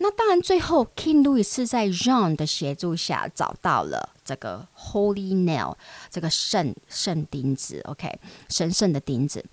[0.00, 5.74] 那当然，最后 King Louis 是在 John 的协助下找到了这个 Holy Nail，
[6.08, 9.44] 这个圣圣钉子，OK，神圣的钉子。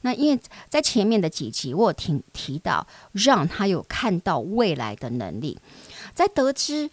[0.00, 5.58] 那因为在前面的几集，我有听提到 John 他有看到未来的能力，
[6.14, 6.90] 在得知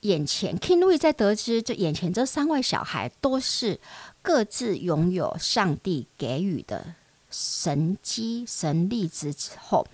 [0.00, 3.78] 眼前 King Louis 在得知这眼前这三位小孩都是
[4.20, 6.96] 各自拥有上帝给予的。
[7.30, 9.86] 神机神力之后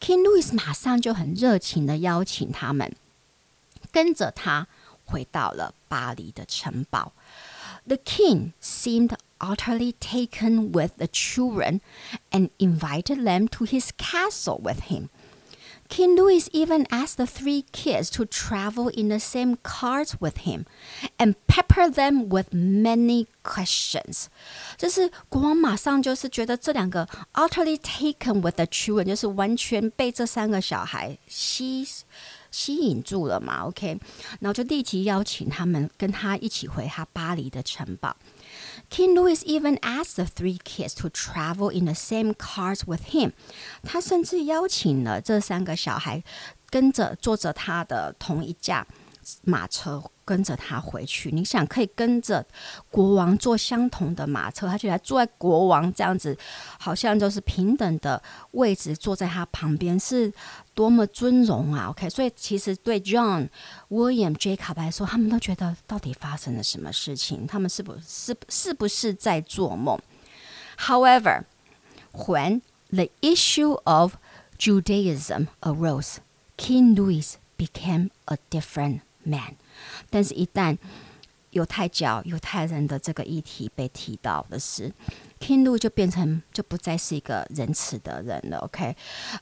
[0.00, 2.94] ，King Louis 马上就很热情的邀请他们
[3.90, 4.66] 跟着他
[5.04, 7.12] 回到了巴黎的城堡。
[7.86, 11.80] The king seemed utterly taken with the children
[12.30, 15.08] and invited them to his castle with him.
[15.88, 20.64] King Louis even asked the three kids to travel in the same cars with him
[21.18, 24.26] and pepper them with many questions。
[24.78, 31.86] 就是国王马上就是觉得这两个 utterly taken with the children，就是完全被这三个小孩吸
[32.50, 33.98] 吸引住了嘛，OK，
[34.40, 38.16] 然后就立即邀请他们跟他一起回他巴黎的城堡。
[38.90, 43.32] King Louis even asked the three kids to travel in the same cars with him。
[43.82, 46.22] 他甚至邀请了这三个小孩
[46.70, 48.86] 跟着坐着他的同一架
[49.43, 50.03] 马车。
[50.27, 52.45] 跟着他回去，你想可以跟着
[52.91, 56.37] 国王坐相同的马车，他就来坐在国王这样子，
[56.77, 60.29] 好像就是平等的位置坐在他旁边，是
[60.73, 63.47] 多么尊荣啊！OK，所以其实对 John、
[63.87, 67.47] William、Jacob 来说，他们都觉得到底发生了什么事情？
[67.47, 69.97] 他们是不是是不是在做梦
[70.77, 71.43] ？However,
[72.11, 72.59] when
[72.89, 74.15] the issue of
[74.59, 76.17] Judaism arose,
[76.57, 79.55] King Louis became a different man.
[80.09, 80.77] 但是，一旦
[81.51, 84.91] 犹太教犹太人的这个议题被提到的是
[85.39, 88.57] ，King Lu 就变成就不再是一个仁慈的人了。
[88.59, 88.95] OK，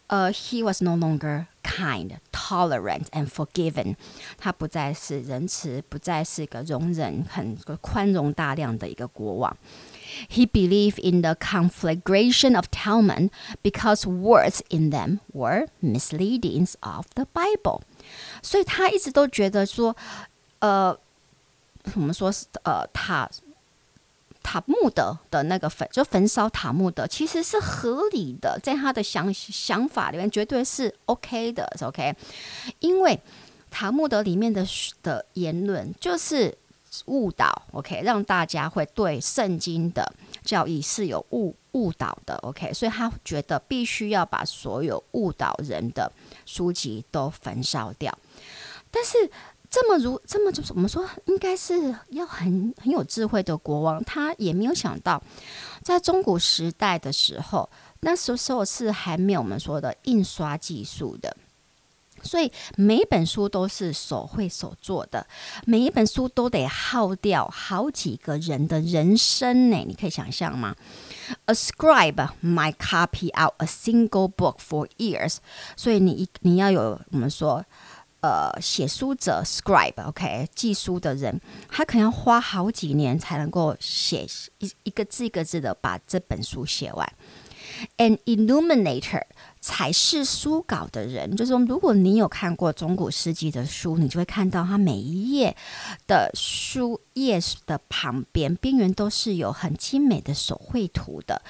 [0.07, 3.95] 呃、，He was no longer kind, tolerant and forgiven。
[4.37, 9.57] 他不再是仁慈，不再是一个容忍、很宽容大量的一个国王。
[10.28, 13.30] He believed in the conflagration of Talmud
[13.62, 17.82] because words in them were misleadings of the Bible。
[18.42, 19.96] 所以他一直都觉得说，
[20.60, 20.98] 呃。
[21.94, 23.26] 我们说是呃塔
[24.42, 32.14] 塔木德的那个焚就焚烧塔木德，其实是合理的，在他的想想法里面绝对是 OK 的，是 OK。
[32.80, 33.18] 因为
[33.70, 34.62] 塔木德里面的
[35.02, 36.54] 的言论就是
[37.07, 46.11] 误导，OK，让大家会对圣经的教义是有误误导的，OK，所以他觉得必须要把所有误导人的
[46.45, 48.17] 书籍都焚烧掉，
[48.91, 49.29] 但是。
[49.67, 55.21] 这么如这么就是我们说，应该是要很很有智慧的国王，他也没有想到，
[55.83, 57.69] 在中古时代的时候，
[57.99, 61.35] 那时候是还没有我们说的印刷技术的，
[62.25, 65.25] 所以每一本书都是手绘手做的，
[65.65, 70.75] 每一本书都得耗掉好几个人的人生呢，你可以想象吗
[71.45, 75.37] ？A scribe might copy out a single book for years，
[75.77, 77.63] 所以你你要有我们说。
[78.21, 84.25] 呃，写书者 scribe，OK，记书的人，他可能要花好几年才能够写
[84.57, 87.07] 一一个字一个字的把这本书写完。
[87.97, 89.21] An illuminator。
[89.67, 95.57] 彩饰书稿的人，就是说，如果你有看过中古世纪的书，你就会看到它每一页
[96.05, 101.41] 的书页的旁边边缘都是有很精美的手绘图的。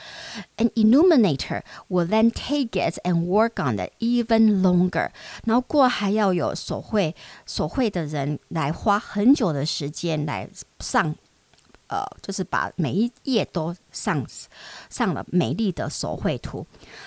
[0.55, 5.09] An illuminator will then take it and work on it even longer。
[5.43, 7.13] 然后过还要有手绘
[7.45, 10.49] 手绘的人来花很久的时间来
[10.79, 11.13] 上。
[11.87, 14.25] 呃，就是把每一页都上
[14.89, 16.65] 上了美丽的手绘图。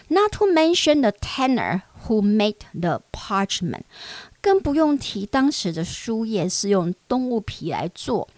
[0.08, 3.82] Not to mention the tanner who made the parchment，
[4.40, 8.28] 更不用提当时的书页是用动物皮来做，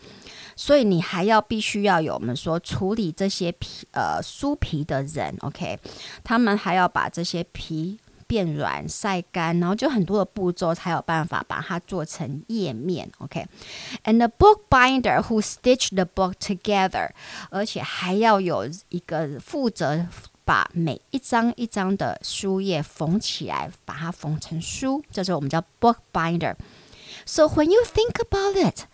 [0.57, 5.78] 所以你还要必须要有我们说处理这些皮呃书皮的人，OK，
[6.24, 7.99] 他们还要把这些皮。
[8.30, 13.08] 变软、晒干，然后就很多的步骤才有办法把它做成页面。
[13.20, 14.28] OK，and、okay?
[14.28, 17.12] the bookbinder who stitched the book together，
[17.52, 20.08] 而且还要有一个负责
[20.43, 28.86] 把每一张一张的书页缝起来，把它缝成书，这是我们叫 bookbinder。So when you think about it，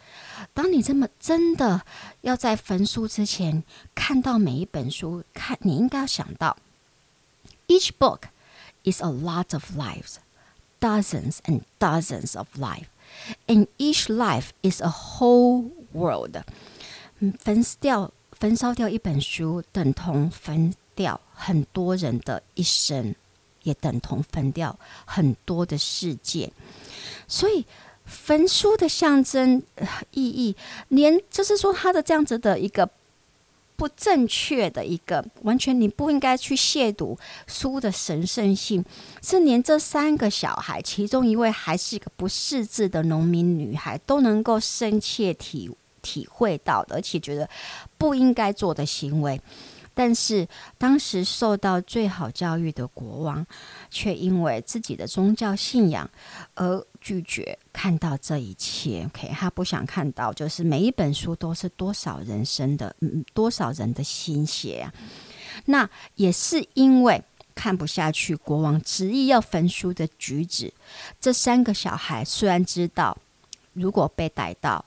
[0.54, 1.84] 当你这么真的
[2.20, 3.64] 要在焚书之前
[3.96, 6.58] 看到每一本书，看你应该要想到
[7.68, 8.24] each book。
[8.86, 10.18] is a lot of lives,
[10.80, 12.88] dozens and dozens of life,
[13.48, 16.44] and each life is a whole world.
[17.40, 23.16] 焚掉、焚烧掉一本书，等同焚掉很多人的一生，
[23.64, 26.52] 也等同焚掉很多的世界。
[27.28, 27.66] 所以，
[28.06, 29.62] 焚书的象征
[30.12, 30.56] 意义，
[30.88, 32.90] 连就是说，它的这样子的一个。
[33.77, 37.17] 不正确的一个，完全你不应该去亵渎
[37.47, 38.85] 书的神圣性，
[39.23, 45.71] 是连这三个小孩，其中一位还是一个不识字的农民女孩，都能够深切体
[46.01, 47.49] 体会到的，而且觉得
[47.99, 49.41] 不应该做的行为。
[49.93, 50.47] 但是
[50.77, 53.47] 当时受到最好教育的国王，
[53.91, 56.11] 却因为自己的宗教信仰
[56.55, 59.05] 而拒绝看到这一切。
[59.07, 64.93] OK，他不想看到，就是每一本书都是多少人生的，嗯，多少人的心血啊。
[65.67, 67.23] 那也是因为
[67.55, 70.75] 看不下去国王执意要焚书的举止。
[71.21, 73.17] 这三个小孩虽然知道，
[73.75, 74.85] 如果被逮到，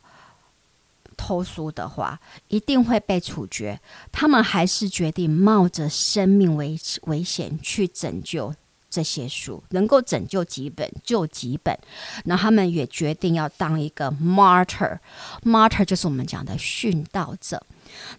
[1.16, 3.80] 偷书的话，一定会被处决。
[4.12, 8.54] 他们还是决定冒着生命危危险去拯救
[8.90, 11.78] 这些书，能够拯救几本就几本。
[12.26, 17.62] 那他们也决定要当一个 martyr，martyr 就是我们讲的殉道者。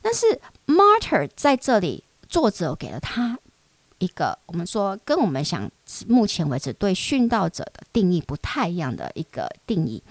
[0.01, 3.39] 但是 martyr 在这里，作者给了他
[3.99, 5.71] 一个我们说跟我们想
[6.07, 10.03] 目前为止对殉道者的定义不太一样的一个定义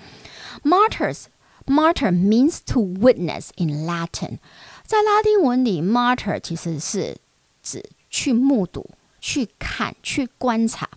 [0.64, 1.26] ，martyrs。
[1.66, 4.40] Martyr means to witness in Latin，
[4.88, 7.16] 在拉丁文里，martyr 其实是
[7.62, 8.90] 指去目睹、
[9.21, 10.89] 去看、去观察。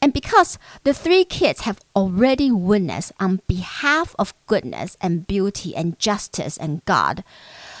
[0.00, 5.98] And because the three kids have already witnessed on behalf of goodness and beauty and
[5.98, 7.22] justice and God.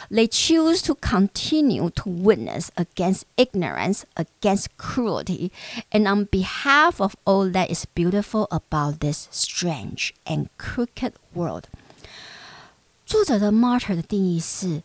[0.08, 5.50] They choose to continue to witness against ignorance, against cruelty,
[5.90, 11.64] and on behalf of all that is beautiful about this strange and crooked world.
[13.04, 14.82] 作者的 martyr 的定义是：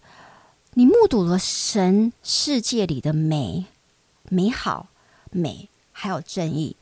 [0.73, 3.65] 你目睹了神世界里的美、
[4.28, 4.88] 美好、
[5.30, 6.76] 美，还有正义。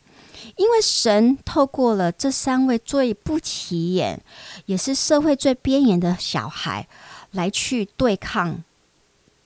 [0.56, 4.20] 因为神透过了这三位最不起眼，
[4.66, 6.86] 也是社会最边缘的小孩，
[7.30, 8.62] 来去对抗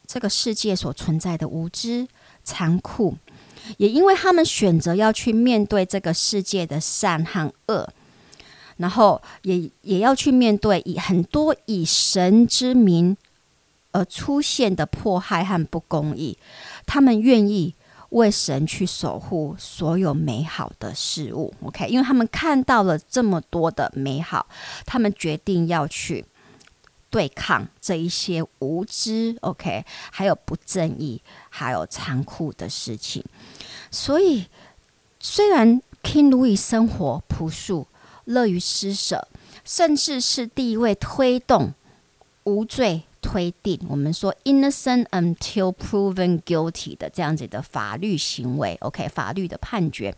[0.07, 2.09] 这个世界所存在的无知、
[2.43, 3.17] 残酷。
[3.77, 7.89] 也因为他们选择要去面对这个世界的善和恶，
[8.79, 13.17] 然后也也要去面对以很多以神之名
[13.93, 16.39] 而出现的迫害和不公义，
[16.87, 17.75] 他们愿意
[18.11, 21.53] 为神去守护所有美好的事物。
[21.63, 24.47] OK，因为他们看到了这么多的美好，
[24.87, 26.25] 他们决定要去。
[27.11, 33.25] 对抗这一些无知，OK，还有不正义，还有残酷的事情。
[33.91, 34.45] 所以，
[35.19, 37.87] 虽然 King Louis 生活朴素，
[38.27, 39.27] 乐于施舍，
[39.65, 41.73] 甚至是第一位推动
[42.45, 50.15] 无罪推定，我们说 innocent until proven guilty 的这样子的法律行为，OK，法律的判决。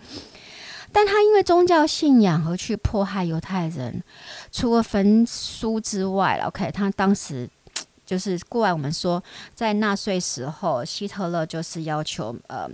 [0.92, 4.02] 但他因为宗教信仰而去迫害犹太人，
[4.50, 7.48] 除了焚书之外，OK，他当时
[8.04, 9.22] 就是过来我们说，
[9.54, 12.68] 在纳粹时候，希特勒就是要求呃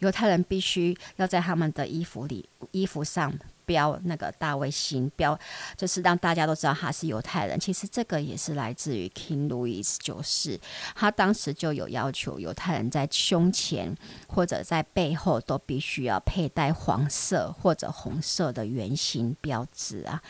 [0.00, 3.32] 犹太人必须要在他们的衣服里衣服上。
[3.70, 5.38] 标那个大卫星标，
[5.76, 7.56] 就是让大家都知道他是犹太人。
[7.60, 10.58] 其实这个也是来自于 King Louis 九世，
[10.96, 13.96] 他当时就有要求犹太人在胸前
[14.26, 20.20] 或者在背后都必须要佩戴黄色或者红色的圆形标志啊。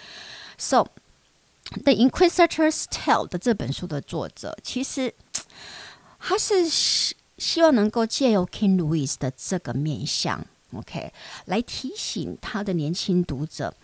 [0.58, 0.88] So
[1.82, 5.14] The Inquisitor's Tale 的这本书的作者，其实
[6.18, 10.44] 他是希希望能够借由 King Louis 的这个面相。
[10.74, 11.12] OK，
[11.46, 13.74] 来提醒他的年轻读者，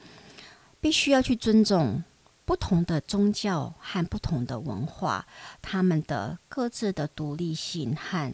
[0.81, 2.05] 必须要去尊重
[2.45, 5.27] 不同的宗教和不同的文化，
[5.61, 8.33] 他们的各自的独立性和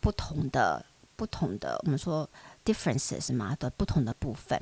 [0.00, 0.84] 不同的
[1.16, 2.28] 不同的我们说
[2.64, 4.60] differences 嘛的不同的部分。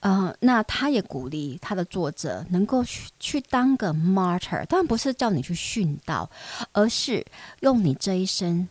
[0.00, 6.30] 呃，那他也鼓励他的作者能够去去当个 martyr，当然不是叫你去殉道，
[6.72, 7.24] 而是
[7.60, 8.66] 用你这一生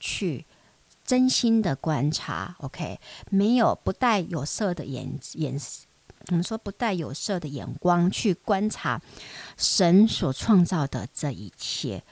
[0.00, 0.46] 去。
[1.04, 2.98] 真心的观察，OK，
[3.30, 5.60] 没有不带有色的眼眼，
[6.28, 9.02] 我们说不带有色的眼光去观察
[9.58, 12.02] 神所创造的这一切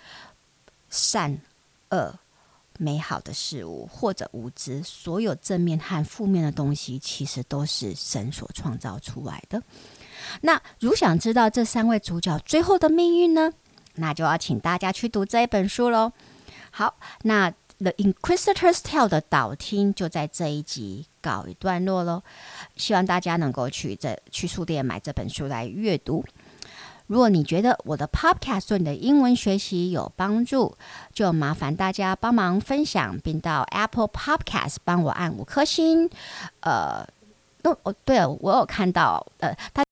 [0.91, 1.41] 善
[1.89, 2.19] 恶
[2.77, 9.63] 美好的事物，或者无知，所有正面和负面的东西，其实都是神所创造出来的。
[10.43, 13.55] 那如想知道这三位主角最后的命运呢？
[13.95, 16.13] 那就要请大家去读这一本书喽。
[16.71, 17.55] 好，那。
[17.83, 22.23] The Inquisitor's Tale 的导听就在这一集告一段落喽，
[22.77, 26.25] 希望大家能够去这去书店买这本书来阅读。
[27.09, 30.77] 如果你觉得我的 Podcast 对你的英文学习有帮助，
[31.13, 36.09] 就麻烦大家帮忙分享，并到 Apple Podcast 帮我按五颗星。
[36.61, 37.05] 呃，
[37.65, 39.83] 哦哦，对了，我有看到呃，他。